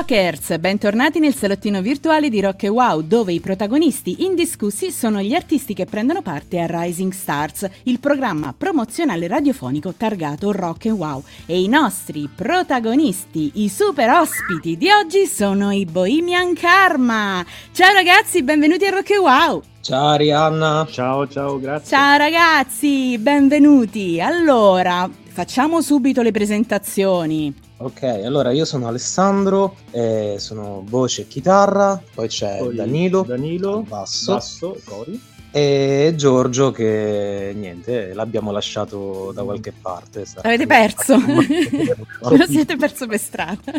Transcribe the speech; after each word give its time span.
Rockers, 0.00 0.56
bentornati 0.56 1.18
nel 1.18 1.34
salottino 1.34 1.82
virtuale 1.82 2.30
di 2.30 2.40
Rock 2.40 2.62
Wow, 2.62 3.02
dove 3.02 3.34
i 3.34 3.40
protagonisti 3.40 4.24
indiscussi 4.24 4.90
sono 4.90 5.20
gli 5.20 5.34
artisti 5.34 5.74
che 5.74 5.84
prendono 5.84 6.22
parte 6.22 6.58
a 6.58 6.66
Rising 6.66 7.12
Stars, 7.12 7.68
il 7.82 8.00
programma 8.00 8.54
promozionale 8.56 9.28
radiofonico 9.28 9.92
targato 9.92 10.52
Rock 10.52 10.86
Wow. 10.86 11.22
E 11.44 11.60
i 11.60 11.68
nostri 11.68 12.30
protagonisti, 12.34 13.50
i 13.56 13.68
super 13.68 14.08
ospiti 14.08 14.78
di 14.78 14.88
oggi 14.90 15.26
sono 15.26 15.70
i 15.70 15.84
Bohemian 15.84 16.54
Karma. 16.54 17.44
Ciao 17.70 17.92
ragazzi, 17.92 18.42
benvenuti 18.42 18.86
a 18.86 18.90
Rock 18.92 19.10
Wow. 19.20 19.62
Ciao 19.82 20.06
Arianna. 20.06 20.86
Ciao, 20.90 21.28
ciao, 21.28 21.60
grazie. 21.60 21.94
Ciao 21.94 22.16
ragazzi, 22.16 23.18
benvenuti. 23.18 24.18
Allora, 24.18 25.06
facciamo 25.28 25.82
subito 25.82 26.22
le 26.22 26.30
presentazioni. 26.30 27.68
Ok, 27.82 28.02
allora 28.02 28.50
io 28.50 28.66
sono 28.66 28.88
Alessandro, 28.88 29.76
eh, 29.90 30.34
sono 30.38 30.82
voce 30.86 31.22
e 31.22 31.28
chitarra, 31.28 31.98
poi 32.14 32.28
c'è 32.28 32.58
Poi 32.58 32.74
Danilo, 32.74 33.22
Danilo, 33.22 33.80
basso, 33.80 34.34
basso, 34.34 34.78
cori. 34.84 35.18
e 35.50 36.12
Giorgio 36.14 36.72
che 36.72 37.54
niente, 37.56 38.12
l'abbiamo 38.12 38.50
lasciato 38.50 39.32
da 39.34 39.44
qualche 39.44 39.72
parte. 39.72 40.24
L'avete 40.42 40.66
perso? 40.68 41.16
Lo 41.16 42.46
siete 42.46 42.76
perso 42.76 43.06
per 43.06 43.18
strada. 43.18 43.72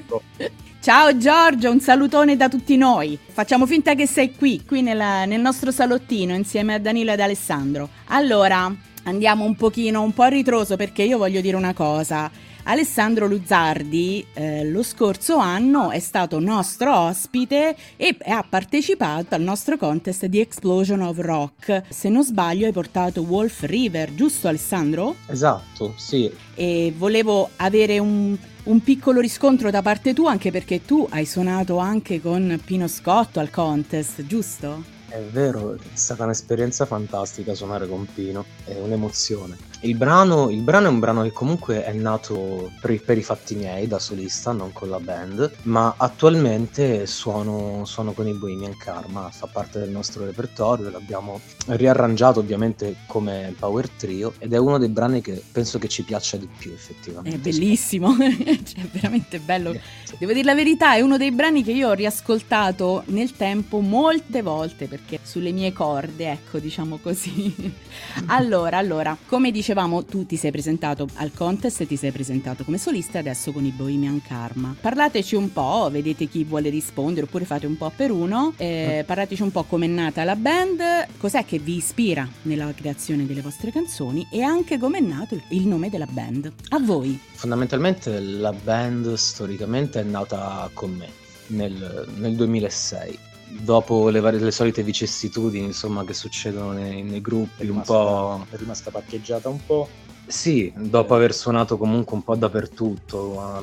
Ciao 0.81 1.15
Giorgio, 1.15 1.69
un 1.69 1.79
salutone 1.79 2.35
da 2.35 2.49
tutti 2.49 2.75
noi. 2.77 3.19
Facciamo 3.23 3.67
finta 3.67 3.93
che 3.93 4.07
sei 4.07 4.33
qui, 4.33 4.63
qui 4.65 4.81
nella- 4.81 5.25
nel 5.25 5.41
nostro 5.41 5.69
salottino 5.69 6.33
insieme 6.33 6.73
a 6.73 6.79
Danilo 6.79 7.11
ed 7.11 7.19
Alessandro. 7.19 7.87
Allora, 8.07 8.75
andiamo 9.03 9.45
un 9.45 9.55
pochino, 9.55 10.01
un 10.01 10.11
po' 10.11 10.23
a 10.23 10.27
ritroso 10.29 10.75
perché 10.75 11.03
io 11.03 11.19
voglio 11.19 11.39
dire 11.39 11.55
una 11.55 11.75
cosa. 11.75 12.49
Alessandro 12.63 13.27
Luzzardi 13.27 14.25
eh, 14.33 14.63
lo 14.65 14.83
scorso 14.83 15.37
anno 15.37 15.89
è 15.89 15.99
stato 15.99 16.39
nostro 16.39 16.95
ospite 16.95 17.75
e 17.97 18.15
ha 18.27 18.45
partecipato 18.47 19.33
al 19.33 19.41
nostro 19.41 19.77
contest 19.77 20.25
di 20.25 20.39
Explosion 20.39 21.01
of 21.01 21.17
Rock. 21.17 21.83
Se 21.89 22.09
non 22.09 22.23
sbaglio 22.23 22.67
hai 22.67 22.71
portato 22.71 23.21
Wolf 23.21 23.61
River, 23.63 24.13
giusto 24.13 24.47
Alessandro? 24.47 25.15
Esatto, 25.27 25.93
sì. 25.97 26.31
e 26.53 26.93
volevo 26.95 27.49
avere 27.57 27.97
un, 27.97 28.37
un 28.63 28.83
piccolo 28.83 29.19
riscontro 29.19 29.71
da 29.71 29.81
parte 29.81 30.13
tua 30.13 30.29
anche 30.31 30.51
perché 30.51 30.85
tu 30.85 31.07
hai 31.09 31.25
suonato 31.25 31.77
anche 31.77 32.21
con 32.21 32.59
Pino 32.63 32.87
Scotto 32.87 33.39
al 33.39 33.49
contest, 33.49 34.25
giusto? 34.25 34.99
È 35.07 35.19
vero, 35.19 35.73
è 35.73 35.77
stata 35.93 36.23
un'esperienza 36.23 36.85
fantastica 36.85 37.53
suonare 37.53 37.87
con 37.87 38.07
Pino, 38.13 38.45
è 38.63 38.79
un'emozione. 38.79 39.70
Il 39.83 39.95
brano, 39.95 40.51
il 40.51 40.61
brano 40.61 40.87
è 40.87 40.89
un 40.89 40.99
brano 40.99 41.23
che 41.23 41.31
comunque 41.31 41.83
è 41.83 41.91
nato 41.91 42.71
per, 42.79 43.01
per 43.01 43.17
i 43.17 43.23
fatti 43.23 43.55
miei 43.55 43.87
da 43.87 43.97
solista, 43.97 44.51
non 44.51 44.71
con 44.71 44.89
la 44.89 44.99
band, 44.99 45.51
ma 45.63 45.95
attualmente 45.97 47.07
suono, 47.07 47.83
suono 47.85 48.11
con 48.11 48.27
i 48.27 48.33
Bohemian 48.33 48.77
Karma, 48.77 49.29
fa 49.31 49.47
parte 49.47 49.79
del 49.79 49.89
nostro 49.89 50.23
repertorio, 50.23 50.91
l'abbiamo 50.91 51.39
riarrangiato 51.67 52.39
ovviamente 52.39 52.97
come 53.07 53.55
power 53.57 53.89
trio 53.89 54.33
ed 54.37 54.53
è 54.53 54.57
uno 54.57 54.77
dei 54.77 54.89
brani 54.89 55.21
che 55.21 55.41
penso 55.51 55.79
che 55.79 55.87
ci 55.87 56.03
piaccia 56.03 56.37
di 56.37 56.47
più 56.57 56.71
effettivamente. 56.71 57.37
È 57.37 57.41
bellissimo, 57.41 58.15
cioè, 58.17 58.83
è 58.83 58.87
veramente 58.91 59.39
bello. 59.39 59.75
Devo 60.19 60.31
dire 60.31 60.45
la 60.45 60.55
verità, 60.55 60.93
è 60.93 61.01
uno 61.01 61.17
dei 61.17 61.31
brani 61.31 61.63
che 61.63 61.71
io 61.71 61.89
ho 61.89 61.93
riascoltato 61.93 63.01
nel 63.07 63.35
tempo 63.35 63.79
molte 63.79 64.43
volte 64.43 64.87
perché 64.87 65.17
sulle 65.23 65.51
mie 65.51 65.73
corde, 65.73 66.31
ecco, 66.31 66.59
diciamo 66.59 66.99
così. 67.01 67.79
Allora, 68.27 68.77
allora, 68.77 69.15
come 69.25 69.51
dicevamo, 69.71 70.03
tu 70.03 70.25
ti 70.25 70.35
sei 70.35 70.51
presentato 70.51 71.07
al 71.15 71.31
contest 71.33 71.79
e 71.79 71.87
ti 71.87 71.95
sei 71.95 72.11
presentato 72.11 72.65
come 72.65 72.77
solista 72.77 73.17
e 73.17 73.19
adesso 73.21 73.53
con 73.53 73.63
i 73.65 73.71
Bohemian 73.71 74.21
Karma. 74.21 74.75
Parlateci 74.79 75.35
un 75.35 75.53
po', 75.53 75.87
vedete 75.89 76.25
chi 76.27 76.43
vuole 76.43 76.69
rispondere 76.69 77.25
oppure 77.25 77.45
fate 77.45 77.67
un 77.67 77.77
po' 77.77 77.89
per 77.95 78.11
uno. 78.11 78.53
Eh, 78.57 79.05
parlateci 79.07 79.41
un 79.41 79.49
po' 79.51 79.63
com'è 79.63 79.87
nata 79.87 80.25
la 80.25 80.35
band, 80.35 80.81
cos'è 81.17 81.45
che 81.45 81.57
vi 81.57 81.77
ispira 81.77 82.27
nella 82.41 82.69
creazione 82.75 83.25
delle 83.25 83.39
vostre 83.41 83.71
canzoni 83.71 84.27
e 84.29 84.41
anche 84.41 84.77
com'è 84.77 84.99
nato 84.99 85.35
il- 85.35 85.43
il 85.51 85.65
nome 85.67 85.89
della 85.89 86.07
band. 86.09 86.51
A 86.69 86.79
voi. 86.79 87.17
Fondamentalmente 87.31 88.19
la 88.19 88.51
band 88.51 89.13
storicamente 89.13 90.01
è 90.01 90.03
nata 90.03 90.69
con 90.73 90.91
me 90.91 91.07
nel, 91.47 92.07
nel 92.17 92.35
2006. 92.35 93.17
Dopo 93.59 94.09
le, 94.09 94.19
varie, 94.19 94.39
le 94.39 94.51
solite 94.51 94.83
vicissitudini 94.83 95.65
insomma, 95.65 96.03
che 96.03 96.13
succedono 96.13 96.71
nei, 96.71 97.03
nei 97.03 97.17
È 97.17 97.21
gruppi, 97.21 97.63
un 97.63 97.67
rimasta, 97.67 97.93
po'... 97.93 98.45
è 98.49 98.55
rimasta 98.55 98.91
parcheggiata 98.91 99.49
un 99.49 99.59
po'. 99.65 99.87
Sì, 100.31 100.71
dopo 100.77 101.13
aver 101.13 101.33
suonato 101.33 101.77
comunque 101.77 102.15
un 102.15 102.23
po' 102.23 102.35
dappertutto, 102.35 103.61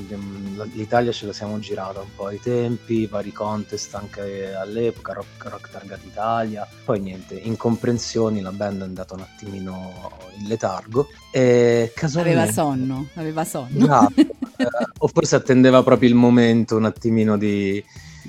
l'Italia 0.75 1.13
ce 1.13 1.25
la 1.25 1.33
siamo 1.33 1.59
girata 1.61 2.01
un 2.01 2.09
po' 2.15 2.27
ai 2.27 2.41
tempi, 2.41 3.07
vari 3.07 3.33
contest 3.33 3.95
anche 3.95 4.53
all'epoca, 4.53 5.15
Rock, 5.15 5.45
Rock 5.45 5.71
Target 5.71 6.05
Italia, 6.05 6.69
poi 6.85 7.01
niente, 7.01 7.37
incomprensioni, 7.37 8.43
la 8.43 8.53
band 8.53 8.83
è 8.83 8.85
andata 8.85 9.15
un 9.15 9.21
attimino 9.21 10.11
in 10.39 10.47
letargo 10.47 11.09
e 11.33 11.91
casualmente... 11.95 12.39
Aveva 12.39 12.53
sonno, 12.53 13.09
aveva 13.15 13.45
sonno 13.45 13.85
Esatto, 13.85 14.21
eh, 14.21 14.69
o 14.99 15.09
forse 15.09 15.37
attendeva 15.37 15.83
proprio 15.83 16.11
il 16.11 16.17
momento 16.17 16.77
un 16.77 16.85
attimino 16.85 17.39
di, 17.39 17.83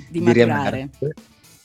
di 0.08 0.20
di. 0.20 0.88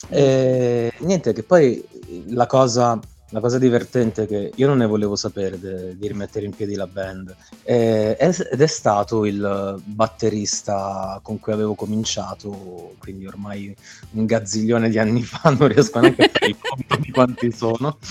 E 0.09 0.91
niente, 0.99 1.33
che 1.33 1.43
poi 1.43 1.83
la 2.27 2.45
cosa, 2.47 2.99
la 3.29 3.39
cosa 3.39 3.57
divertente 3.57 4.23
è 4.23 4.27
che 4.27 4.51
io 4.55 4.67
non 4.67 4.77
ne 4.77 4.85
volevo 4.85 5.15
sapere 5.15 5.59
de- 5.59 5.97
di 5.97 6.07
rimettere 6.07 6.45
in 6.45 6.55
piedi 6.55 6.75
la 6.75 6.87
band 6.87 7.35
è- 7.63 8.15
ed 8.19 8.61
è 8.61 8.67
stato 8.67 9.25
il 9.25 9.81
batterista 9.83 11.19
con 11.23 11.39
cui 11.39 11.53
avevo 11.53 11.73
cominciato, 11.73 12.93
quindi 12.99 13.25
ormai 13.25 13.75
un 14.11 14.25
gazziglione 14.25 14.89
di 14.89 14.97
anni 14.99 15.21
fa, 15.23 15.49
non 15.49 15.67
riesco 15.67 15.99
neanche 15.99 16.23
a 16.25 16.29
fare 16.31 16.47
il 16.47 16.57
conto 16.59 16.97
di 17.01 17.11
quanti 17.11 17.51
sono. 17.51 17.97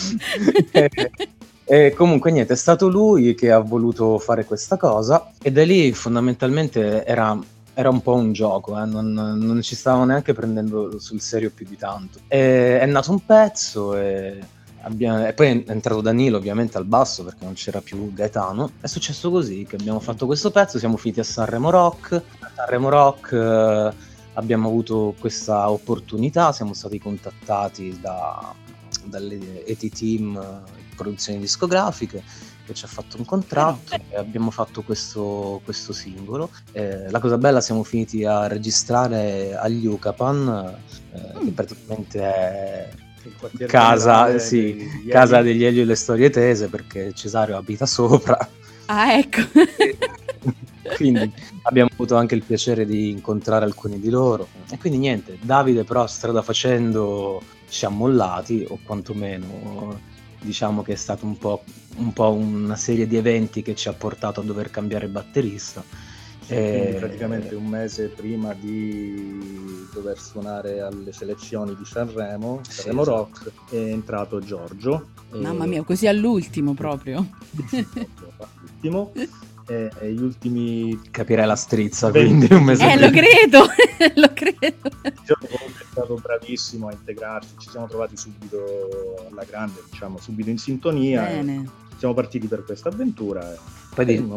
E- 0.73 1.11
e 1.67 1.95
comunque 1.97 2.31
niente, 2.31 2.53
è 2.53 2.57
stato 2.57 2.89
lui 2.89 3.35
che 3.35 3.51
ha 3.51 3.59
voluto 3.59 4.19
fare 4.19 4.45
questa 4.45 4.77
cosa 4.77 5.31
e 5.41 5.51
da 5.51 5.65
lì 5.65 5.93
fondamentalmente 5.95 7.07
era, 7.07 7.39
era 7.75 7.89
un 7.91 8.01
po' 8.01 8.15
un 8.15 8.33
gioco, 8.33 8.81
eh, 8.81 8.85
non, 8.87 9.13
non 9.13 9.63
ci 9.63 9.75
stavamo 9.75 10.05
neanche 10.05 10.33
prendendo 10.33 10.99
sul 10.99 11.21
serio 11.21 11.51
più 11.51 11.67
di 11.67 11.77
tanto. 11.77 12.21
E 12.29 12.79
è 12.81 12.87
nato 12.87 13.11
un 13.11 13.25
pezzo 13.25 13.97
e, 13.97 14.39
abbiamo- 14.83 15.27
e 15.27 15.33
poi 15.35 15.65
è 15.65 15.71
entrato 15.71 16.01
Danilo 16.01 16.37
ovviamente 16.39 16.77
al 16.79 16.85
basso 16.87 17.25
perché 17.25 17.45
non 17.45 17.55
c'era 17.55 17.81
più 17.81 18.13
Gaetano. 18.13 18.73
È 18.81 18.87
successo 18.87 19.31
così 19.31 19.65
che 19.69 19.77
abbiamo 19.77 20.01
fatto 20.01 20.27
questo 20.27 20.51
pezzo, 20.51 20.79
siamo 20.79 20.97
finiti 20.97 21.21
a 21.21 21.25
Sanremo 21.25 21.71
Rock, 21.71 22.13
a 22.41 22.51
Sanremo 22.55 22.89
Rock... 22.89 23.33
eh, 23.33 24.13
Abbiamo 24.37 24.67
avuto 24.67 25.15
questa 25.21 25.71
opportunità, 25.71 26.51
siamo 26.51 26.75
stati 26.75 26.99
contattati 26.99 27.97
da, 28.01 28.53
dalle 29.05 29.65
ET 29.65 29.89
Team 29.97 30.37
eh, 30.37 30.97
produzioni 30.97 31.39
discografiche 31.39 32.23
che 32.65 32.75
ci 32.75 32.85
ha 32.85 32.89
fatto 32.89 33.17
un 33.19 33.25
contratto 33.25 33.95
e 33.95 34.17
abbiamo 34.17 34.51
fatto 34.51 34.83
questo, 34.83 35.61
questo 35.65 35.93
singolo. 35.93 36.51
Eh, 36.73 37.11
la 37.11 37.21
cosa 37.21 37.39
bella, 37.39 37.61
siamo 37.61 37.83
finiti 37.83 38.25
a 38.25 38.47
registrare 38.47 39.55
agli 39.57 39.87
Ucapan, 39.87 40.77
eh, 41.13 41.33
che 41.33 41.45
Mm. 41.45 41.49
praticamente 41.49 42.21
è 42.21 42.91
casa, 43.67 44.39
sì, 44.39 44.75
degli 44.75 45.09
casa 45.09 45.41
degli 45.41 45.65
Elio 45.65 45.83
e 45.83 45.87
le 45.87 45.95
storie 45.95 46.31
tese 46.31 46.69
perché 46.69 47.13
Cesario 47.15 47.57
abita 47.57 47.87
sopra. 47.87 48.37
Ah, 48.87 49.15
ecco. 49.15 49.41
quindi 50.97 51.33
abbiamo 51.63 51.89
avuto 51.93 52.17
anche 52.17 52.35
il 52.35 52.43
piacere 52.43 52.85
di 52.85 53.09
incontrare 53.11 53.65
alcuni 53.65 53.99
di 53.99 54.11
loro 54.11 54.49
e 54.71 54.77
quindi 54.77 54.99
niente 54.99 55.39
Davide 55.41 55.83
però 55.85 56.07
strada 56.07 56.43
facendo 56.43 57.41
ci 57.71 57.87
ha 57.87 57.89
mollati 57.89 58.67
o 58.69 58.79
quantomeno 58.85 59.99
diciamo 60.45 60.83
che 60.83 60.93
è 60.93 60.97
stato 60.97 61.25
un 61.27 61.37
po', 61.39 61.63
un 61.97 62.13
po' 62.13 62.31
una 62.33 62.77
serie 62.77 63.07
di 63.07 63.17
eventi 63.17 63.63
che 63.63 63.75
ci 63.75 63.89
ha 63.89 63.93
portato 63.93 64.41
a 64.41 64.45
dover 64.45 64.71
cambiare 64.71 65.07
batterista 65.09 65.83
Quindi 66.47 66.91
E- 66.91 66.97
praticamente 66.99 67.55
un 67.55 67.67
mese 67.67 68.09
prima 68.09 68.53
di 68.55 69.87
dover 69.93 70.19
suonare 70.19 70.81
alle 70.81 71.13
selezioni 71.13 71.75
di 71.75 71.85
Sanremo, 71.85 72.61
Sì, 72.69 72.73
Sanremo 72.83 73.03
esatto. 73.03 73.17
Rock, 73.17 73.51
è 73.71 73.77
entrato 73.77 74.41
Giorgio. 74.41 75.07
e- 75.33 75.39
Mamma 75.39 75.65
mia, 75.67 75.83
così 75.83 76.07
all'ultimo 76.07 76.75
proprio. 76.75 77.27
Ultimo. 78.63 79.13
E, 79.67 79.91
e 79.99 80.13
gli 80.13 80.21
ultimi 80.21 81.01
capirei 81.11 81.47
la 81.47 81.57
strizza 81.57 82.11
quindi 82.11 82.53
un 82.53 82.65
mese 82.65 82.85
Eh, 82.87 82.99
lo 83.01 83.09
prima. 83.09 83.27
credo, 83.27 83.65
lo 84.21 84.31
credo. 84.35 84.91
giorni 85.25 85.49
comunque 85.49 85.81
è 85.81 85.84
stato 85.95 86.15
bravissimo 86.21 86.89
a 86.89 86.93
integrarsi, 86.93 87.55
ci 87.59 87.71
siamo 87.71 87.87
trovati 87.87 88.17
subito 88.17 88.59
alla 89.31 89.45
grande, 89.45 89.81
diciamo, 89.91 90.19
subito 90.19 90.51
in 90.51 90.59
sintonia. 90.59 91.23
Bene. 91.23 91.83
siamo 91.97 92.13
partiti 92.15 92.49
per 92.49 92.65
questa 92.65 92.89
avventura. 92.89 93.55
Poi 93.95 94.05
di- 94.05 94.29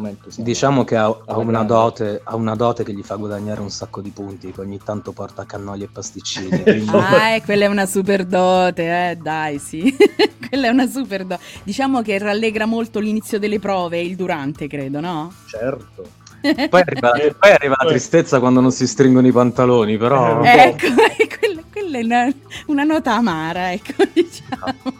Diciamo 0.43 0.83
che 0.83 0.95
ha, 0.95 1.05
ha 1.05 1.37
una 1.37 1.63
dote, 1.63 2.21
ha 2.23 2.35
una 2.35 2.53
dote 2.53 2.83
che 2.83 2.93
gli 2.93 3.01
fa 3.01 3.15
guadagnare 3.15 3.59
un 3.59 3.71
sacco 3.71 4.01
di 4.01 4.11
punti, 4.11 4.51
che 4.51 4.61
ogni 4.61 4.79
tanto 4.83 5.11
porta 5.13 5.45
cannoli 5.45 5.83
e 5.83 5.87
pasticcini. 5.87 6.49
quindi- 6.61 6.89
Ah, 6.91 7.29
eh, 7.29 7.41
quella 7.43 7.65
è 7.65 7.67
una 7.67 7.87
super 7.87 8.23
dote, 8.25 9.09
eh, 9.09 9.15
dai, 9.15 9.57
sì. 9.57 9.91
quella 10.47 10.67
è 10.67 10.69
una 10.69 10.87
super 10.87 11.25
dote. 11.25 11.41
Diciamo 11.63 12.03
che 12.03 12.19
rallegra 12.19 12.67
molto 12.67 12.99
l'inizio 12.99 13.39
delle 13.39 13.57
prove 13.59 13.97
e 13.97 14.05
il 14.05 14.15
durante, 14.15 14.67
credo, 14.67 14.99
no? 14.99 15.33
Certo. 15.47 16.25
Poi 16.41 16.81
arriva, 16.85 17.11
poi 17.11 17.51
arriva 17.51 17.75
la 17.77 17.89
tristezza 17.89 18.39
quando 18.39 18.59
non 18.59 18.71
si 18.71 18.87
stringono 18.87 19.27
i 19.27 19.31
pantaloni, 19.31 19.97
però... 19.97 20.43
Eh, 20.43 20.49
ecco, 20.49 20.87
quella, 21.39 21.61
quella, 21.71 21.97
è 21.97 22.03
una, 22.03 22.33
una, 22.67 22.83
nota 22.83 23.13
amara, 23.13 23.71
ecco, 23.71 24.03
diciamo. 24.13 24.93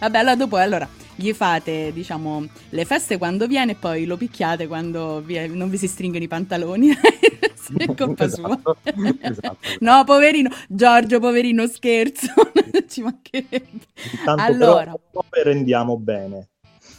Vabbè, 0.00 0.18
allora 0.18 0.36
dopo, 0.36 0.56
allora, 0.56 0.88
gli 1.14 1.32
fate, 1.32 1.92
diciamo, 1.92 2.46
le 2.70 2.84
feste 2.84 3.18
quando 3.18 3.46
viene 3.46 3.72
e 3.72 3.76
poi 3.76 4.04
lo 4.04 4.16
picchiate 4.16 4.66
quando 4.66 5.22
vi, 5.24 5.48
non 5.48 5.70
vi 5.70 5.78
si 5.78 5.88
stringono 5.88 6.24
i 6.24 6.28
pantaloni. 6.28 6.90
è 7.76 7.94
colpa 7.94 8.24
esatto, 8.24 8.76
sua. 8.84 9.14
Esatto. 9.20 9.56
no, 9.80 10.04
poverino, 10.04 10.50
Giorgio, 10.68 11.20
poverino, 11.20 11.66
scherzo, 11.66 12.32
ci 12.88 13.02
mancherebbe. 13.02 13.86
Intanto 14.18 14.42
allora, 14.42 14.94
però, 15.10 15.24
rendiamo 15.44 15.96
bene. 15.96 16.48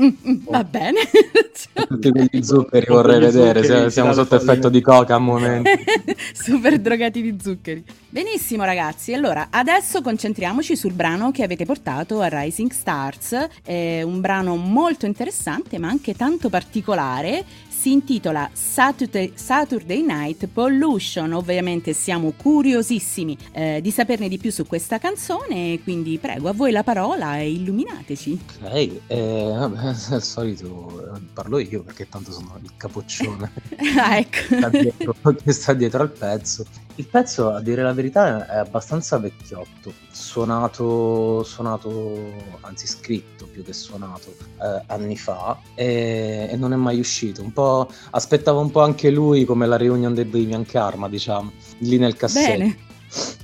Mm, 0.02 0.08
mm, 0.08 0.38
va 0.50 0.64
bene. 0.64 1.00
Tutti 1.88 2.12
quegli 2.12 2.44
zuccheri 2.44 2.86
vorrei 2.88 3.20
vedere, 3.20 3.64
zuccheri, 3.64 3.92
siamo 3.92 4.14
sotto 4.14 4.36
effetto 4.36 4.70
di 4.70 4.82
coca 4.82 5.16
a 5.16 5.20
momenti. 5.20 5.70
Super 6.34 6.80
drogati 6.80 7.22
di 7.22 7.38
zuccheri. 7.42 7.84
Benissimo 8.10 8.64
ragazzi, 8.64 9.14
allora 9.14 9.48
adesso 9.50 10.02
concentriamoci 10.02 10.76
sul 10.76 10.94
brano 10.94 11.32
che 11.32 11.44
avete 11.44 11.66
portato 11.66 12.22
a 12.22 12.28
Rising 12.30 12.72
Stars, 12.72 13.48
è 13.64 14.02
un 14.04 14.22
brano 14.22 14.56
molto 14.56 15.06
interessante 15.06 15.78
ma 15.80 15.88
anche 15.88 16.14
tanto 16.14 16.50
particolare 16.50 17.44
si 17.88 17.94
intitola 17.94 18.50
Saturday, 18.52 19.32
Saturday, 19.36 20.02
Night 20.02 20.48
Pollution. 20.48 21.32
Ovviamente 21.32 21.94
siamo 21.94 22.34
curiosissimi 22.36 23.38
eh, 23.54 23.80
di 23.82 23.92
saperne 23.92 24.28
di 24.28 24.38
più 24.38 24.52
su 24.52 24.66
questa 24.66 25.00
canzone, 25.00 25.80
quindi 25.84 26.18
prego 26.18 26.50
a 26.50 26.52
voi 26.52 26.72
la 26.72 26.84
parola 26.84 27.38
e 27.38 27.50
illuminateci. 27.50 28.42
Ok, 28.62 29.00
eh, 29.08 29.54
vabbè, 29.56 29.88
al 30.12 30.22
solito 30.22 31.16
eh, 31.16 31.20
parlo 31.32 31.60
io 31.60 31.82
perché 31.84 32.10
tanto 32.10 32.34
sono 32.34 32.60
il 32.62 32.72
capoccione 32.76 33.52
ah, 33.98 34.18
ecco. 34.18 35.34
che 35.42 35.54
sta 35.54 35.72
dietro 35.72 36.02
al 36.02 36.12
pezzo. 36.12 36.66
Il 36.98 37.06
pezzo, 37.06 37.54
a 37.54 37.62
dire 37.62 37.84
la 37.84 37.94
verità, 37.94 38.48
è 38.48 38.58
abbastanza 38.58 39.20
vecchiotto, 39.20 39.94
suonato, 40.10 41.44
suonato 41.44 42.34
anzi 42.62 42.88
scritto 42.88 43.46
più 43.46 43.64
che 43.64 43.72
suonato, 43.72 44.34
eh, 44.60 44.82
anni 44.88 45.16
fa 45.16 45.60
e, 45.76 46.48
e, 46.50 46.56
non 46.56 46.74
è 46.74 46.76
mai 46.76 46.98
uscito. 46.98 47.44
Un 47.44 47.54
po', 47.54 47.88
aspettava 48.10 48.60
un 48.60 48.72
po' 48.72 48.82
anche 48.82 49.12
lui 49.12 49.46
come 49.46 49.68
la 49.68 49.78
reunion 49.78 50.16
dei 50.16 50.26
Bohemian 50.26 50.66
Karma, 50.66 51.08
diciamo, 51.08 51.52
lì 51.80 52.00
nel 52.00 52.16
cassetto. 52.16 52.58
Bene. 52.58 52.78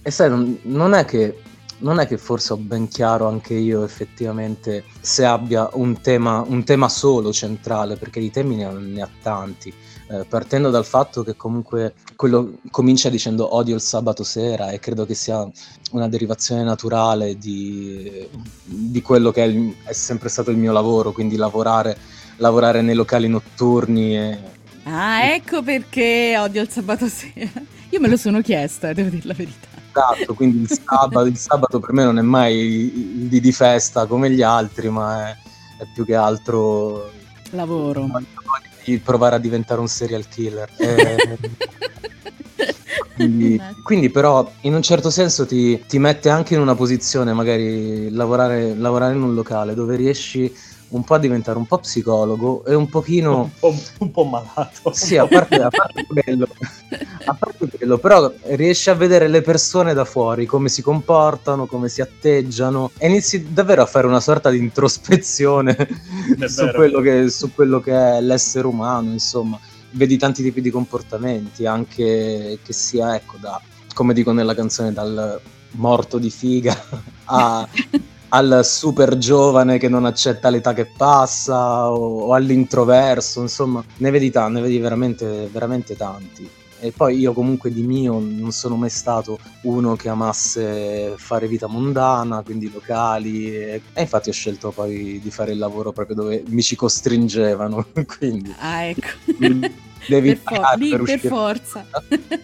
E 0.02 0.10
sai, 0.10 0.30
non, 0.30 0.58
non 0.64 0.94
è 0.96 1.06
che 1.06 1.38
non 1.84 2.00
è 2.00 2.08
che 2.08 2.18
forse 2.18 2.54
ho 2.54 2.58
ben 2.58 2.88
chiaro 2.88 3.28
anche 3.28 3.54
io 3.54 3.84
effettivamente 3.84 4.86
se 5.02 5.26
abbia 5.26 5.70
un 5.74 6.02
tema, 6.02 6.42
un 6.42 6.64
tema 6.64 6.90
solo 6.90 7.32
centrale, 7.32 7.98
perché 7.98 8.20
di 8.20 8.32
temi 8.32 8.56
ne, 8.56 8.72
ne 8.72 9.02
ha 9.02 9.10
tanti 9.22 9.72
eh, 10.10 10.26
partendo 10.28 10.70
dal 10.70 10.86
fatto 10.86 11.24
che 11.24 11.36
comunque 11.36 11.94
quello 12.16 12.56
comincia 12.70 13.10
dicendo 13.10 13.56
odio 13.56 13.76
il 13.76 13.82
sabato 13.82 14.24
sera 14.24 14.70
e 14.70 14.80
credo 14.80 15.06
che 15.06 15.14
sia 15.14 15.50
una 15.92 16.10
derivazione 16.10 16.64
naturale 16.64 17.38
di, 17.38 18.28
di 18.64 19.02
quello 19.02 19.32
che 19.32 19.44
è, 19.44 19.48
il, 19.48 19.76
è, 19.84 19.94
sempre 19.94 20.30
stato 20.30 20.52
il 20.52 20.58
mio 20.58 20.74
lavoro, 20.74 21.12
quindi 21.12 21.36
lavorare, 21.36 21.98
lavorare 22.38 22.82
nei 22.82 22.96
locali 22.96 23.28
notturni. 23.28 24.18
E, 24.18 24.38
ah, 24.84 25.24
ecco 25.26 25.64
perché 25.64 26.36
odio 26.38 26.62
il 26.62 26.70
sabato 26.70 27.08
sera. 27.08 27.52
Io 27.90 28.00
me 28.00 28.10
lo 28.10 28.18
sono 28.18 28.42
chiesta, 28.42 28.92
devo 28.92 29.10
dire 29.10 29.28
la 29.28 29.34
verità. 29.34 29.68
Esatto, 29.96 30.34
quindi 30.34 30.62
il 30.64 30.70
sabato, 30.70 31.26
il 31.26 31.38
sabato 31.38 31.80
per 31.80 31.94
me 31.94 32.04
non 32.04 32.18
è 32.18 32.24
mai 32.24 33.28
di, 33.30 33.40
di 33.40 33.52
festa 33.52 34.08
come 34.08 34.32
gli 34.32 34.42
altri, 34.42 34.90
ma 34.90 35.30
è, 35.30 35.38
è 35.80 35.86
più 35.94 36.04
che 36.04 36.16
altro 36.16 37.12
lavoro 37.52 38.10
di 38.84 39.00
provare 39.00 39.36
a 39.36 39.40
diventare 39.40 39.80
un 39.80 39.88
serial 39.88 40.28
killer. 40.28 40.70
Eh, 43.16 43.28
quindi, 43.28 43.62
quindi, 43.84 44.10
però 44.10 44.52
in 44.62 44.74
un 44.74 44.82
certo 44.82 45.12
senso 45.12 45.46
ti, 45.46 45.84
ti, 45.88 46.00
mette 46.00 46.30
anche 46.30 46.56
in 46.56 46.62
una 46.62 46.74
posizione, 46.74 47.32
magari 47.32 48.10
lavorare, 48.10 48.76
lavorare 48.76 49.14
in 49.14 49.22
un 49.22 49.36
locale 49.36 49.76
dove 49.76 49.96
riesci 49.96 50.52
un 50.94 51.04
po' 51.04 51.16
a 51.16 51.20
diventare 51.20 51.58
un 51.58 51.66
po' 51.66 51.80
psicologo 51.80 52.64
e 52.66 52.76
un 52.76 52.88
pochino... 52.88 53.42
Un 53.42 53.50
po', 53.60 53.76
un 54.00 54.12
po 54.12 54.24
malato. 54.26 54.94
Sì, 54.94 55.18
a 55.18 55.26
parte, 55.26 55.56
a 55.56 55.70
parte, 55.70 56.06
quello, 56.08 56.48
a 57.26 57.34
parte 57.34 57.68
quello, 57.68 57.98
però 57.98 58.32
riesci 58.50 58.90
a 58.90 58.94
vedere 58.94 59.28
le 59.28 59.42
persone 59.42 59.94
da 59.94 60.06
fuori, 60.06 60.46
come 60.46 60.70
si 60.70 60.82
comportano, 60.82 61.66
come 61.66 61.90
si 61.90 62.02
atteggiano 62.02 62.92
e 62.98 63.08
inizi 63.08 63.54
davvero 63.54 63.82
a 63.82 63.88
fare 63.88 64.06
una 64.06 64.20
sorta 64.20 64.50
di 64.52 64.60
introspezione 64.60 65.76
su 66.46 66.70
quello, 66.74 67.02
che, 67.02 67.30
su 67.30 67.52
quello 67.54 67.80
che 67.80 67.94
è 67.94 68.22
l'essere 68.22 68.68
umano, 68.68 69.12
insomma. 69.12 69.60
Vedi 69.96 70.18
tanti 70.18 70.42
tipi 70.42 70.62
di 70.62 70.72
comportamenti, 70.72 71.66
anche 71.66 72.60
che 72.64 72.74
sia, 72.74 73.16
ecco, 73.16 73.38
da, 73.40 73.62
come 73.94 74.14
dico 74.14 74.32
nella 74.32 74.56
canzone, 74.56 74.92
dal 74.92 75.40
morto 75.72 76.20
di 76.20 76.30
figa 76.30 76.76
a 77.26 77.68
al 78.34 78.62
super 78.64 79.18
giovane 79.18 79.78
che 79.78 79.88
non 79.88 80.06
accetta 80.06 80.50
l'età 80.50 80.74
che 80.74 80.86
passa 80.86 81.92
o, 81.92 82.22
o 82.26 82.34
all'introverso, 82.34 83.42
insomma, 83.42 83.84
ne 83.98 84.10
vedi 84.10 84.32
tanti, 84.32 84.54
ne 84.54 84.62
vedi 84.62 84.80
veramente, 84.80 85.50
veramente 85.52 85.96
tanti. 85.96 86.50
E 86.80 86.92
poi 86.92 87.18
io 87.18 87.32
comunque 87.32 87.72
di 87.72 87.84
mio 87.84 88.20
non 88.20 88.52
sono 88.52 88.76
mai 88.76 88.90
stato 88.90 89.40
uno 89.62 89.96
che 89.96 90.10
amasse 90.10 91.14
fare 91.16 91.48
vita 91.48 91.68
mondana, 91.68 92.42
quindi 92.42 92.70
locali, 92.70 93.56
e, 93.56 93.82
e 93.94 94.02
infatti 94.02 94.30
ho 94.30 94.34
scelto 94.34 94.72
poi 94.72 95.20
di 95.22 95.32
fare 95.32 95.54
il 95.54 95.60
lavoro 95.60 95.94
proprio 95.94 96.16
dove 96.16 96.44
mi 96.48 96.62
ci 96.62 96.76
costringevano. 96.76 97.86
quindi, 98.18 98.54
ah, 98.60 98.84
ecco. 98.84 99.08
Devi 100.06 100.36
per, 100.36 100.56
fo- 100.56 100.78
lì, 100.78 100.90
per, 100.90 101.04
per 101.04 101.20
forza. 101.20 101.86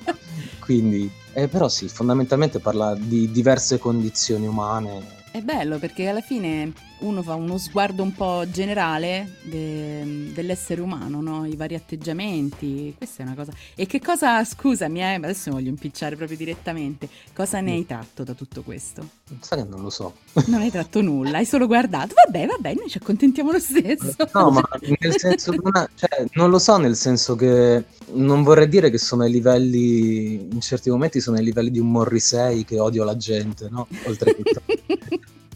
quindi, 0.62 1.12
eh, 1.34 1.48
però 1.50 1.68
sì, 1.68 1.90
fondamentalmente 1.90 2.60
parla 2.60 2.96
di 2.96 3.30
diverse 3.32 3.78
condizioni 3.78 4.48
umane 4.48 5.18
è 5.32 5.42
bello 5.42 5.78
perché 5.78 6.08
alla 6.08 6.22
fine 6.22 6.74
uno 7.00 7.22
fa 7.22 7.36
uno 7.36 7.58
sguardo 7.58 8.04
un 8.04 8.14
po' 8.14 8.44
generale 8.50 9.38
de- 9.44 10.32
dell'essere 10.34 10.82
umano, 10.82 11.22
no? 11.22 11.46
i 11.46 11.56
vari 11.56 11.76
atteggiamenti, 11.76 12.94
questa 12.98 13.24
è 13.24 13.26
una 13.26 13.36
cosa. 13.36 13.54
E 13.76 13.86
che 13.86 14.02
cosa, 14.02 14.44
scusami, 14.44 15.00
eh, 15.00 15.14
adesso 15.14 15.52
voglio 15.52 15.70
impicciare 15.70 16.16
proprio 16.16 16.38
direttamente, 16.38 17.08
cosa 17.34 17.62
ne 17.62 17.72
hai 17.72 17.86
tratto 17.86 18.24
da 18.24 18.34
tutto 18.34 18.64
questo? 18.64 19.08
Sai 19.40 19.64
che 19.64 19.70
non 19.70 19.82
lo 19.82 19.90
so. 19.90 20.16
Non 20.48 20.62
hai 20.62 20.72
tratto 20.72 21.02
nulla, 21.02 21.38
hai 21.38 21.46
solo 21.46 21.68
guardato. 21.68 22.16
Vabbè, 22.26 22.46
vabbè, 22.48 22.74
noi 22.74 22.90
ci 22.90 22.98
accontentiamo 22.98 23.52
lo 23.52 23.60
stesso. 23.60 24.16
No, 24.34 24.50
ma 24.52 24.68
nel 25.00 25.18
senso, 25.18 25.54
cioè, 25.96 26.26
non 26.34 26.50
lo 26.50 26.60
so 26.60 26.78
nel 26.78 26.96
senso 26.96 27.36
che 27.36 27.84
non 28.14 28.44
vorrei 28.44 28.68
dire 28.68 28.90
che 28.90 28.98
sono 28.98 29.24
ai 29.24 29.32
livelli, 29.32 30.34
in 30.52 30.62
certi 30.62 30.90
momenti 30.90 31.22
sono 31.22 31.38
ai 31.38 31.44
livelli 31.44 31.72
di 31.72 31.80
un 31.80 31.92
Morrissey 31.92 32.66
che 32.66 32.80
odio 32.80 33.04
la 33.04 33.16
gente, 33.16 33.70
no? 33.70 33.88
Oltretutto. 34.06 34.62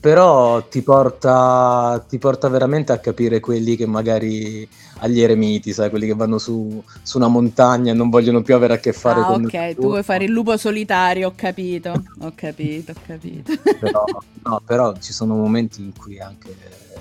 però 0.03 0.67
ti 0.67 0.81
porta, 0.81 2.03
ti 2.09 2.17
porta, 2.17 2.49
veramente 2.49 2.91
a 2.91 2.97
capire 2.97 3.39
quelli 3.39 3.77
che 3.77 3.85
magari 3.85 4.67
agli 4.97 5.21
eremiti, 5.21 5.71
sai, 5.71 5.89
quelli 5.89 6.07
che 6.07 6.13
vanno 6.13 6.39
su, 6.39 6.83
su 7.01 7.15
una 7.15 7.29
montagna 7.29 7.93
e 7.93 7.95
non 7.95 8.09
vogliono 8.09 8.41
più 8.41 8.53
avere 8.53 8.73
a 8.73 8.79
che 8.79 8.91
fare 8.91 9.21
ah, 9.21 9.23
con 9.23 9.45
ok, 9.45 9.75
tu 9.75 9.83
vuoi 9.83 10.03
fare 10.03 10.25
il 10.25 10.31
lupo 10.31 10.57
solitario, 10.57 11.29
ho 11.29 11.33
capito, 11.33 11.93
ho 12.19 12.33
capito, 12.35 12.91
ho 12.91 12.95
capito. 13.05 13.53
però, 13.79 14.03
no, 14.43 14.61
però 14.65 14.93
ci 14.99 15.13
sono 15.13 15.35
momenti 15.35 15.79
in 15.79 15.93
cui 15.97 16.19
anche, 16.19 16.53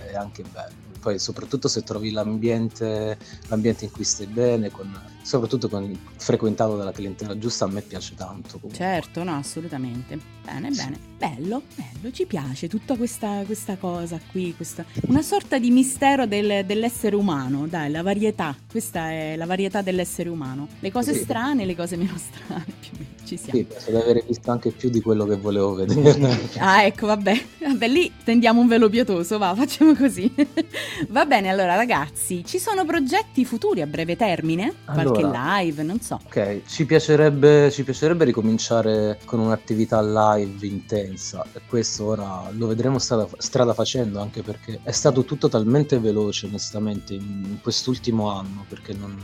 è 0.08 0.14
anche 0.14 0.44
bello 0.52 0.91
poi 1.02 1.18
soprattutto 1.18 1.66
se 1.66 1.82
trovi 1.82 2.12
l'ambiente, 2.12 3.18
l'ambiente 3.48 3.86
in 3.86 3.90
cui 3.90 4.04
stai 4.04 4.26
bene, 4.26 4.70
con, 4.70 4.88
soprattutto 5.20 5.68
con 5.68 5.98
frequentato 6.16 6.76
dalla 6.76 6.92
clientela 6.92 7.36
giusta, 7.36 7.64
a 7.64 7.68
me 7.68 7.80
piace 7.80 8.14
tanto. 8.14 8.60
Comunque. 8.60 8.76
Certo, 8.76 9.24
no, 9.24 9.36
assolutamente. 9.36 10.16
Bene, 10.44 10.70
bene. 10.70 10.98
Bello, 11.18 11.62
bello, 11.74 12.12
ci 12.12 12.24
piace 12.26 12.68
tutta 12.68 12.96
questa, 12.96 13.42
questa 13.44 13.76
cosa 13.76 14.20
qui, 14.30 14.54
questa... 14.54 14.84
una 15.08 15.22
sorta 15.22 15.58
di 15.58 15.70
mistero 15.70 16.26
del, 16.26 16.64
dell'essere 16.64 17.16
umano, 17.16 17.66
dai, 17.66 17.90
la 17.90 18.02
varietà, 18.02 18.56
questa 18.70 19.10
è 19.10 19.34
la 19.36 19.46
varietà 19.46 19.82
dell'essere 19.82 20.28
umano. 20.28 20.68
Le 20.78 20.90
cose 20.92 21.14
sì. 21.14 21.22
strane 21.24 21.64
le 21.64 21.74
cose 21.74 21.96
meno 21.96 22.14
strane, 22.18 22.64
più 22.78 22.90
o 22.92 22.98
meno, 22.98 23.11
ci 23.24 23.36
siamo. 23.36 23.58
Sì, 23.58 23.64
penso 23.64 23.90
di 23.90 23.96
avere 23.96 24.24
visto 24.26 24.50
anche 24.50 24.70
più 24.70 24.90
di 24.90 25.00
quello 25.00 25.24
che 25.24 25.36
volevo 25.36 25.74
vedere. 25.74 26.48
ah, 26.58 26.84
ecco, 26.84 27.06
vabbè, 27.06 27.44
vabbè, 27.66 27.88
lì 27.88 28.12
tendiamo 28.24 28.60
un 28.60 28.68
velo 28.68 28.88
pietoso, 28.88 29.38
va, 29.38 29.54
facciamo 29.54 29.94
così. 29.94 30.32
Va 31.08 31.26
bene, 31.26 31.48
allora 31.48 31.74
ragazzi, 31.74 32.44
ci 32.44 32.58
sono 32.58 32.84
progetti 32.84 33.44
futuri 33.44 33.80
a 33.80 33.86
breve 33.86 34.16
termine? 34.16 34.74
Qualche 34.84 35.22
allora, 35.22 35.58
live, 35.60 35.82
non 35.82 36.00
so. 36.00 36.20
Ok, 36.24 36.62
ci 36.66 36.86
piacerebbe, 36.86 37.70
ci 37.70 37.82
piacerebbe 37.82 38.24
ricominciare 38.24 39.18
con 39.24 39.40
un'attività 39.40 40.00
live 40.00 40.66
intensa 40.66 41.44
e 41.52 41.60
questo 41.66 42.06
ora 42.06 42.48
lo 42.52 42.66
vedremo 42.66 42.98
strada, 42.98 43.28
strada 43.38 43.74
facendo 43.74 44.20
anche 44.20 44.42
perché 44.42 44.80
è 44.82 44.92
stato 44.92 45.24
tutto 45.24 45.48
talmente 45.48 45.98
veloce 45.98 46.46
onestamente 46.46 47.14
in 47.14 47.58
quest'ultimo 47.60 48.30
anno 48.30 48.64
perché 48.68 48.92
non 48.92 49.16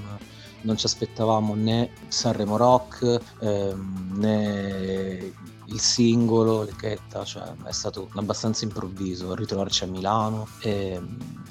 non 0.62 0.77
ci 0.77 0.87
aspettavamo 0.87 1.55
né 1.55 1.91
Sanremo 2.09 2.57
Rock 2.57 3.21
ehm, 3.41 4.19
né 4.19 5.33
il 5.69 5.81
singolo, 5.81 6.63
l'etichetta, 6.63 7.25
cioè 7.25 7.43
è 7.65 7.73
stato 7.73 8.09
abbastanza 8.15 8.65
improvviso 8.65 9.35
ritrovarci 9.35 9.85
a 9.85 9.87
Milano 9.87 10.47
e 10.61 11.01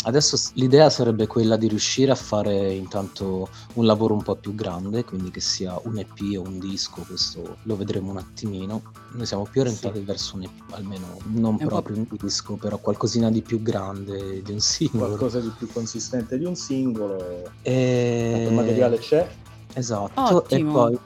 adesso 0.03 0.39
l'idea 0.53 0.89
sarebbe 0.89 1.27
quella 1.27 1.55
di 1.55 1.67
riuscire 1.67 2.11
a 2.11 2.15
fare 2.15 2.73
intanto 2.73 3.49
un 3.73 3.85
lavoro 3.85 4.13
un 4.13 4.23
po' 4.23 4.35
più 4.35 4.55
grande, 4.55 5.03
quindi 5.03 5.29
che 5.29 5.39
sia 5.39 5.79
un 5.83 5.99
EP 5.99 6.19
o 6.37 6.41
un 6.41 6.59
disco, 6.59 7.03
questo 7.05 7.57
lo 7.63 7.75
vedremo 7.75 8.11
un 8.11 8.17
attimino. 8.17 8.81
Noi 9.11 9.25
siamo 9.25 9.47
più 9.49 9.61
orientati 9.61 9.99
sì. 9.99 10.03
verso 10.03 10.35
un 10.35 10.43
EP, 10.43 10.71
almeno 10.71 11.17
non 11.33 11.57
proprio 11.57 11.97
un 11.97 12.07
disco, 12.09 12.55
però 12.55 12.77
qualcosina 12.77 13.29
di 13.29 13.41
più 13.41 13.61
grande 13.61 14.41
di 14.41 14.51
un 14.51 14.59
singolo. 14.59 15.15
Qualcosa 15.15 15.39
di 15.39 15.51
più 15.57 15.67
consistente 15.71 16.37
di 16.37 16.45
un 16.45 16.55
singolo. 16.55 17.51
E... 17.61 18.45
Il 18.47 18.53
materiale 18.53 18.97
c'è? 18.97 19.29
Esatto, 19.77 20.47
e 20.49 20.65
poi, 20.65 20.99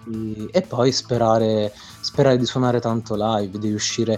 e 0.49 0.61
poi, 0.61 0.91
sperare, 0.93 1.73
sperare 1.99 2.37
di 2.37 2.45
suonare 2.45 2.79
tanto 2.79 3.15
live, 3.17 3.59
di 3.59 3.67
riuscire 3.67 4.17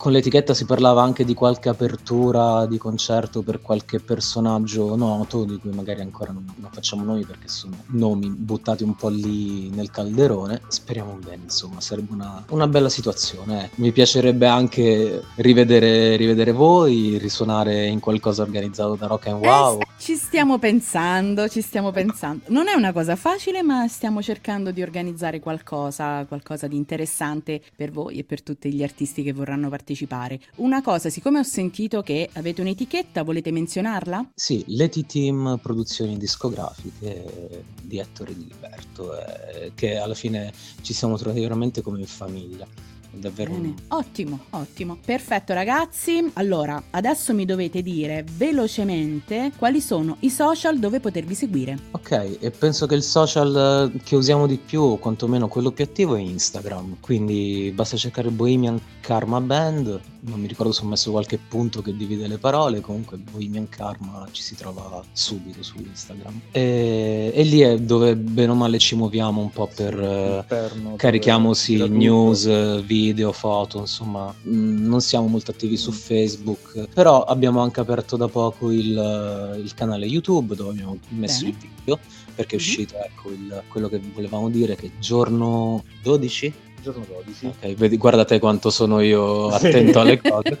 con 0.00 0.12
l'etichetta 0.12 0.54
si 0.54 0.64
parlava 0.64 1.02
anche 1.02 1.26
di 1.26 1.34
qualche 1.34 1.68
apertura 1.68 2.64
di 2.64 2.78
concerto 2.78 3.42
per 3.42 3.60
qualche 3.60 4.00
personaggio 4.00 4.96
noto, 4.96 5.44
di 5.44 5.58
cui 5.58 5.72
magari 5.72 6.00
ancora 6.00 6.32
non, 6.32 6.50
non, 6.56 6.70
facciamo 6.72 7.04
nomi 7.04 7.26
perché 7.26 7.48
sono 7.48 7.76
nomi 7.88 8.30
buttati 8.30 8.82
un 8.82 8.94
po' 8.96 9.10
lì 9.10 9.68
nel 9.68 9.90
calderone. 9.90 10.62
Speriamo 10.68 11.18
bene, 11.22 11.42
insomma, 11.42 11.82
sarebbe 11.82 12.14
una, 12.14 12.42
una 12.48 12.66
bella 12.66 12.88
situazione. 12.88 13.64
Eh. 13.64 13.70
Mi 13.74 13.92
piacerebbe 13.92 14.46
anche 14.46 15.22
rivedere, 15.34 16.16
rivedere, 16.16 16.52
voi, 16.52 17.18
risuonare 17.18 17.84
in 17.84 18.00
qualcosa 18.00 18.40
organizzato 18.40 18.94
da 18.94 19.06
Rock 19.06 19.26
and 19.26 19.44
Wow. 19.44 19.80
Eh, 19.80 19.86
ci 19.98 20.14
stiamo 20.14 20.58
pensando, 20.58 21.46
ci 21.46 21.60
stiamo 21.60 21.90
pensando. 21.90 22.44
Non 22.46 22.68
è 22.68 22.72
una 22.72 22.94
cosa 22.94 23.16
facile, 23.16 23.62
ma 23.62 23.86
stiamo 23.86 24.22
cercando 24.22 24.70
di 24.70 24.80
organizzare 24.80 25.40
qualcosa, 25.40 26.24
qualcosa 26.24 26.66
di 26.66 26.76
interessante 26.76 27.60
per 27.76 27.90
voi 27.90 28.16
e 28.16 28.24
per 28.24 28.42
tutti 28.42 28.72
gli 28.72 28.82
artisti 28.82 29.22
che 29.22 29.34
vorranno 29.34 29.68
partecipare 29.68 29.88
partecipare. 29.90 30.40
Una 30.56 30.82
cosa, 30.82 31.10
siccome 31.10 31.38
ho 31.38 31.42
sentito 31.42 32.02
che 32.02 32.28
avete 32.34 32.60
un'etichetta, 32.60 33.22
volete 33.22 33.50
menzionarla? 33.50 34.30
Sì, 34.34 34.62
l'Eti 34.68 35.04
Team 35.06 35.58
Produzioni 35.60 36.16
Discografiche 36.16 37.64
di 37.82 37.98
Ettore 37.98 38.36
Di 38.36 38.46
Liberto, 38.48 39.18
eh, 39.18 39.72
che 39.74 39.96
alla 39.96 40.14
fine 40.14 40.52
ci 40.82 40.92
siamo 40.92 41.16
trovati 41.16 41.40
veramente 41.40 41.82
come 41.82 41.98
in 41.98 42.06
famiglia 42.06 42.66
davvero 43.12 43.52
Bene. 43.52 43.74
ottimo 43.88 44.40
ottimo. 44.50 44.98
Perfetto 45.04 45.52
ragazzi. 45.52 46.30
Allora 46.34 46.82
adesso 46.90 47.34
mi 47.34 47.44
dovete 47.44 47.82
dire 47.82 48.24
velocemente 48.36 49.52
quali 49.56 49.80
sono 49.80 50.16
i 50.20 50.30
social 50.30 50.78
dove 50.78 51.00
potervi 51.00 51.34
seguire. 51.34 51.78
Ok 51.92 52.38
e 52.40 52.50
penso 52.50 52.86
che 52.86 52.94
il 52.94 53.02
social 53.02 53.92
che 54.04 54.16
usiamo 54.16 54.46
di 54.46 54.58
più 54.58 54.82
o 54.82 54.96
quantomeno 54.96 55.48
quello 55.48 55.72
più 55.72 55.84
attivo 55.84 56.14
è 56.14 56.20
Instagram. 56.20 56.96
Quindi 57.00 57.72
basta 57.74 57.96
cercare 57.96 58.30
Bohemian 58.30 58.80
Karma 59.00 59.40
Band. 59.40 60.00
Non 60.22 60.38
mi 60.38 60.46
ricordo 60.46 60.72
se 60.72 60.84
ho 60.84 60.86
messo 60.86 61.10
qualche 61.10 61.38
punto 61.38 61.80
che 61.80 61.96
divide 61.96 62.26
le 62.26 62.38
parole. 62.38 62.80
Comunque 62.80 63.16
Bohemian 63.16 63.68
Karma 63.68 64.26
ci 64.30 64.42
si 64.42 64.54
trova 64.54 65.02
subito 65.12 65.62
su 65.62 65.76
Instagram. 65.78 66.40
E, 66.52 67.32
e 67.34 67.42
lì 67.42 67.60
è 67.60 67.78
dove 67.78 68.16
bene 68.16 68.52
o 68.52 68.54
male 68.54 68.78
ci 68.78 68.96
muoviamo 68.96 69.40
un 69.40 69.50
po' 69.50 69.68
per 69.74 69.94
Interno, 69.94 70.94
carichiamo 70.96 71.54
sì 71.54 71.88
news 71.88 72.44
video 72.82 72.99
video, 73.00 73.32
foto, 73.32 73.78
insomma, 73.78 74.34
mm, 74.46 74.86
non 74.86 75.00
siamo 75.00 75.26
molto 75.26 75.50
attivi 75.50 75.76
su 75.76 75.92
Facebook, 75.92 76.88
però 76.92 77.24
abbiamo 77.24 77.60
anche 77.60 77.80
aperto 77.80 78.16
da 78.16 78.28
poco 78.28 78.70
il, 78.70 79.60
il 79.62 79.74
canale 79.74 80.06
YouTube 80.06 80.54
dove 80.54 80.70
abbiamo 80.70 80.98
messo 81.08 81.44
Bene. 81.44 81.56
il 81.60 81.68
video 81.78 81.98
perché 82.34 82.56
è 82.56 82.58
mhm. 82.58 82.64
uscito 82.64 82.94
ecco, 82.96 83.30
il, 83.30 83.62
quello 83.68 83.88
che 83.88 84.00
volevamo 84.14 84.48
dire 84.48 84.76
che 84.76 84.92
giorno 84.98 85.84
12 86.02 86.54
giorno 86.82 87.04
12 87.04 87.46
ok 87.46 87.74
vedi, 87.74 87.96
guardate 87.98 88.38
quanto 88.38 88.70
sono 88.70 89.00
io 89.00 89.48
attento 89.52 90.00
alle 90.00 90.20
cose 90.20 90.58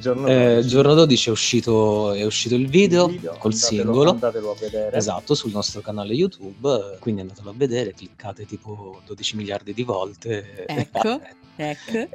giorno 0.00 0.26
12. 0.26 0.58
Eh, 0.58 0.64
giorno 0.66 0.94
12 0.94 1.28
è 1.28 1.32
uscito, 1.32 2.12
è 2.12 2.24
uscito 2.24 2.54
il 2.56 2.68
video, 2.68 3.06
il 3.06 3.12
video 3.12 3.36
col 3.38 3.52
andatelo, 3.52 3.82
singolo. 3.82 4.10
Andatelo 4.10 4.50
a 4.50 4.56
vedere. 4.58 4.96
Esatto, 4.96 5.34
sul 5.34 5.52
nostro 5.52 5.80
canale 5.80 6.14
YouTube. 6.14 6.96
Quindi 6.98 7.20
andatelo 7.20 7.50
a 7.50 7.54
vedere, 7.54 7.94
cliccate 7.94 8.46
tipo 8.46 9.00
12 9.06 9.36
miliardi 9.36 9.72
di 9.72 9.82
volte. 9.82 10.64
Ecco. 10.66 11.20
Ecco. 11.60 12.08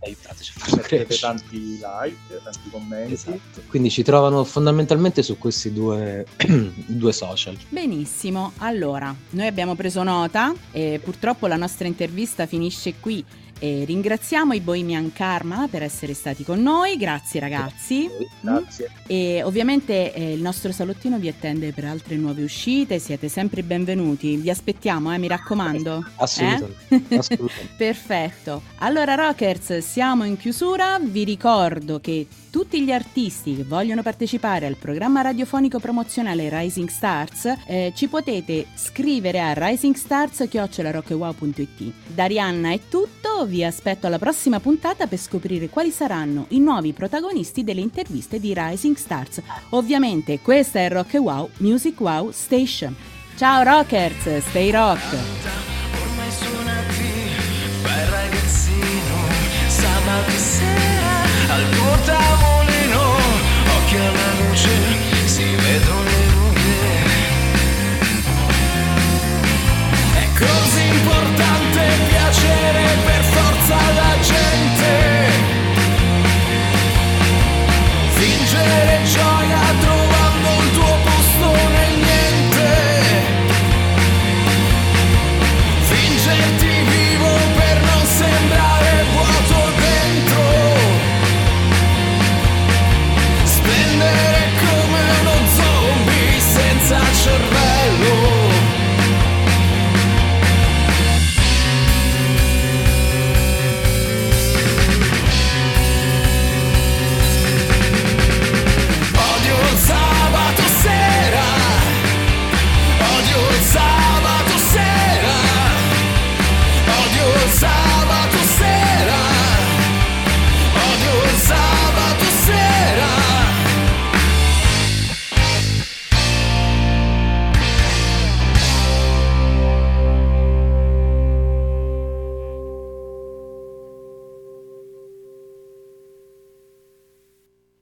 aiutateci 0.00 0.52
a 0.54 0.60
farlo 0.60 0.82
crescere. 0.82 1.18
tanti 1.18 1.58
like, 1.78 2.40
tanti 2.42 2.70
commenti. 2.70 3.12
Esatto. 3.12 3.62
Quindi 3.68 3.90
ci 3.90 4.02
trovano 4.02 4.44
fondamentalmente 4.44 5.22
su 5.22 5.36
questi 5.38 5.72
due, 5.72 6.24
due, 6.86 7.12
social. 7.12 7.58
Benissimo, 7.68 8.52
allora 8.58 9.14
noi 9.30 9.46
abbiamo 9.46 9.74
preso 9.74 10.02
nota 10.02 10.54
e 10.70 11.00
purtroppo 11.02 11.46
la 11.46 11.56
nostra 11.56 11.86
intervista 11.86 12.46
finisce 12.46 12.94
qui. 13.00 13.24
E 13.60 13.84
ringraziamo 13.84 14.52
i 14.54 14.60
Bohemian 14.60 15.12
Karma 15.12 15.66
per 15.68 15.82
essere 15.82 16.14
stati 16.14 16.44
con 16.44 16.62
noi, 16.62 16.96
grazie 16.96 17.40
ragazzi. 17.40 18.08
Grazie. 18.40 18.90
E 19.06 19.42
ovviamente 19.42 20.12
eh, 20.14 20.32
il 20.32 20.40
nostro 20.40 20.70
salottino 20.70 21.18
vi 21.18 21.26
attende 21.26 21.72
per 21.72 21.84
altre 21.84 22.16
nuove 22.16 22.44
uscite, 22.44 23.00
siete 23.00 23.28
sempre 23.28 23.64
benvenuti, 23.64 24.36
vi 24.36 24.48
aspettiamo, 24.48 25.12
eh, 25.12 25.18
mi 25.18 25.26
raccomando. 25.26 26.04
Assolutamente. 26.16 26.76
Eh? 26.88 27.16
Assolutamente. 27.18 27.74
Perfetto. 27.76 28.62
Allora 28.78 29.14
Rockers, 29.16 29.78
siamo 29.78 30.24
in 30.24 30.36
chiusura, 30.36 31.00
vi 31.02 31.24
ricordo 31.24 31.98
che 32.00 32.26
tutti 32.50 32.82
gli 32.82 32.90
artisti 32.90 33.56
che 33.56 33.64
vogliono 33.64 34.02
partecipare 34.02 34.66
al 34.66 34.76
programma 34.76 35.20
radiofonico 35.20 35.78
promozionale 35.78 36.48
Rising 36.50 36.88
Stars 36.88 37.52
eh, 37.66 37.92
ci 37.94 38.08
potete 38.08 38.66
scrivere 38.74 39.40
a 39.40 39.52
risingstars.it. 39.54 41.92
Da 42.06 42.26
Rihanna 42.26 42.72
è 42.72 42.80
tutto, 42.88 43.46
vi 43.46 43.64
aspetto 43.64 44.06
alla 44.06 44.18
prossima 44.18 44.60
puntata 44.60 45.06
per 45.06 45.18
scoprire 45.18 45.68
quali 45.68 45.90
saranno 45.90 46.46
i 46.48 46.60
nuovi 46.60 46.92
protagonisti 46.92 47.64
delle 47.64 47.80
interviste 47.80 48.40
di 48.40 48.54
Rising 48.56 48.96
Stars. 48.96 49.40
Ovviamente 49.70 50.40
questa 50.40 50.80
è 50.80 50.88
Rock 50.88 51.14
Wow 51.14 51.50
Music 51.58 52.00
Wow 52.00 52.30
Station. 52.32 52.94
Ciao 53.36 53.62
Rockers, 53.62 54.38
stay 54.48 54.70
rock! 54.70 55.97